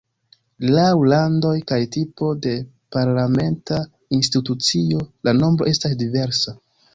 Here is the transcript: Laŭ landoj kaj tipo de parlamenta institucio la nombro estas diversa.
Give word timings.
Laŭ 0.75 0.85
landoj 1.09 1.51
kaj 1.71 1.77
tipo 1.95 2.29
de 2.45 2.53
parlamenta 2.95 3.79
institucio 4.19 5.05
la 5.29 5.35
nombro 5.43 5.69
estas 5.75 5.97
diversa. 6.03 6.57